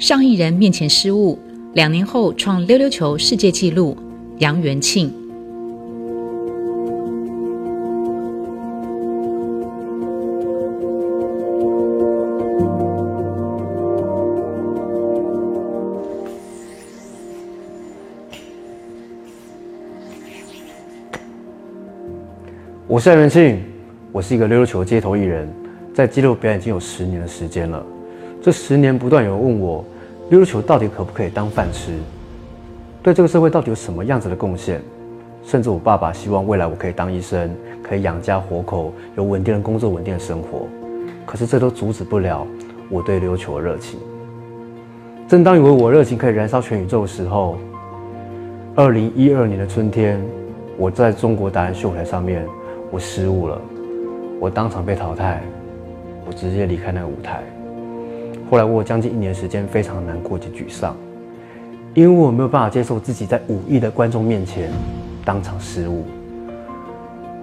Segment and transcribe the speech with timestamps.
[0.00, 1.38] 上亿人面前失误，
[1.74, 3.94] 两年后创溜溜球世界纪录，
[4.38, 5.12] 杨元庆。
[22.88, 23.62] 我是杨元庆，
[24.12, 25.46] 我是一个溜溜球街头艺人，
[25.92, 27.84] 在街头表演已经有十年的时间了。
[28.42, 29.84] 这十年不断有人问我，
[30.30, 31.92] 溜溜球到底可不可以当饭吃？
[33.02, 34.80] 对这个社会到底有什么样子的贡献？
[35.44, 37.50] 甚至我爸爸希望未来我可以当医生，
[37.82, 40.66] 可以养家活口，有稳定的工作、稳定的生活。
[41.26, 42.46] 可是这都阻止不了
[42.88, 43.98] 我对溜溜球的热情。
[45.28, 47.58] 正当以为我热情可以燃烧全宇宙的时候，
[48.74, 50.20] 二零一二年的春天，
[50.78, 52.46] 我在中国达人秀台上面。
[52.90, 53.60] 我失误了，
[54.40, 55.40] 我当场被淘汰，
[56.26, 57.42] 我直接离开那个舞台。
[58.50, 60.96] 后来我有将近一年时间非常难过及沮丧，
[61.94, 64.68] 因为我没有办法接受自己在五亿的观众面前
[65.24, 66.04] 当场失误。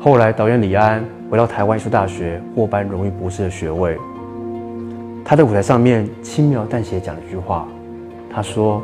[0.00, 3.96] 后来导演李安回到台湾艺术大学获颁荣誉博士的学位，
[5.24, 7.68] 他在舞台上面轻描淡写讲了一句话，
[8.28, 8.82] 他说：“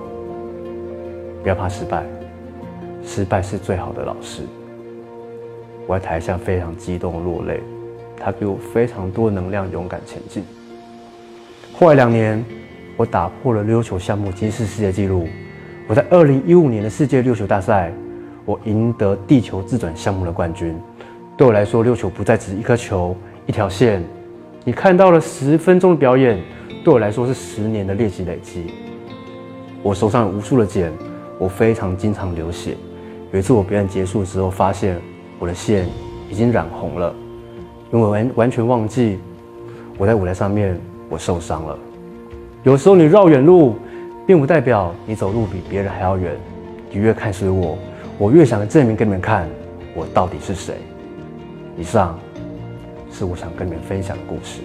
[1.43, 2.05] 不要怕失败，
[3.05, 4.43] 失败是最好的老师。”
[5.89, 7.61] 我在台下非常激动落泪，
[8.17, 10.45] 他给我非常多能量，勇敢前进。
[11.83, 12.45] 后来两年，
[12.97, 15.27] 我打破了溜球项目吉尼斯世界纪录。
[15.89, 17.93] 我在二零一五年的世界溜球大赛，
[18.45, 20.79] 我赢得地球自转项目的冠军。
[21.37, 23.17] 对我来说，溜球不再只是一颗球、
[23.47, 24.01] 一条线。
[24.63, 26.39] 你看到了十分钟的表演，
[26.85, 28.67] 对我来说是十年的练习累积。
[29.83, 30.93] 我手上有无数的茧，
[31.37, 32.77] 我非常经常流血。
[33.33, 34.97] 有一次我表演结束之后，发现。
[35.41, 35.89] 我的线
[36.31, 37.13] 已经染红了，
[37.93, 39.19] 因为完完全忘记
[39.99, 40.81] 我在舞台上面
[41.13, 41.79] 我受伤了。
[42.63, 43.77] 有时候你绕远路，
[44.27, 46.35] 并不代表你走路比别人还要远。
[46.91, 47.77] 你越看衰我，
[48.17, 49.47] 我越想证明给你们看，
[49.95, 50.77] 我到底是谁。
[51.77, 52.19] 以上
[53.11, 54.63] 是我想跟你们分享的故事。